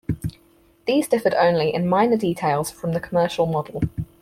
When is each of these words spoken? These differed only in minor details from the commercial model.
These 0.87 1.07
differed 1.09 1.35
only 1.35 1.71
in 1.71 1.87
minor 1.87 2.17
details 2.17 2.71
from 2.71 2.93
the 2.93 2.99
commercial 2.99 3.45
model. 3.45 3.83